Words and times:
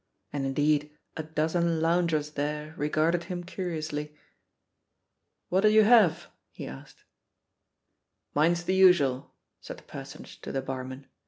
And, 0.33 0.47
indeed, 0.47 0.97
a 1.15 1.21
dozen 1.21 1.79
loungers 1.79 2.31
there 2.31 2.73
regarded 2.75 3.25
him 3.25 3.43
curiously. 3.43 4.17
'What'll 5.49 5.69
you 5.69 5.83
have?" 5.83 6.25
he 6.49 6.65
asked. 6.65 7.03
'3Iine's 8.35 8.63
the 8.63 8.73
usual," 8.73 9.31
said 9.59 9.77
the 9.77 9.83
personage 9.83 10.41
to 10.41 10.51
the 10.51 10.63
barman. 10.63 11.05